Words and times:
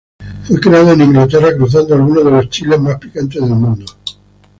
Fue 0.45 0.59
creado 0.59 0.93
en 0.93 1.01
Inglaterra 1.01 1.55
cruzando 1.55 1.93
algunos 1.93 2.25
de 2.25 2.31
los 2.31 2.49
chiles 2.49 2.79
más 2.79 2.97
picantes 2.97 3.39
del 3.39 3.51
mundo. 3.51 3.85